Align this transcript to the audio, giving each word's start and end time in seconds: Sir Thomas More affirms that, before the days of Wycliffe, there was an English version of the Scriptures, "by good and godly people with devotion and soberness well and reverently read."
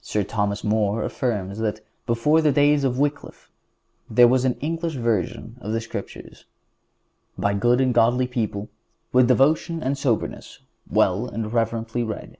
Sir 0.00 0.22
Thomas 0.24 0.64
More 0.64 1.02
affirms 1.02 1.58
that, 1.58 1.80
before 2.06 2.40
the 2.40 2.50
days 2.52 2.84
of 2.84 2.98
Wycliffe, 2.98 3.50
there 4.08 4.26
was 4.26 4.46
an 4.46 4.54
English 4.60 4.94
version 4.94 5.58
of 5.60 5.72
the 5.74 5.80
Scriptures, 5.82 6.46
"by 7.36 7.52
good 7.52 7.78
and 7.78 7.92
godly 7.92 8.26
people 8.26 8.70
with 9.12 9.28
devotion 9.28 9.82
and 9.82 9.98
soberness 9.98 10.60
well 10.88 11.28
and 11.28 11.52
reverently 11.52 12.02
read." 12.02 12.38